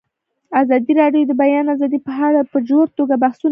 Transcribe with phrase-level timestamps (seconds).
[0.61, 3.49] ازادي راډیو د د بیان آزادي په اړه په ژوره توګه بحثونه کړي.